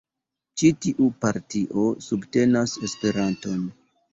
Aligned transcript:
Ĉi 0.61 0.71
tiu 0.85 1.09
partio 1.25 1.85
subtenas 2.07 2.77
Esperanton. 2.89 3.65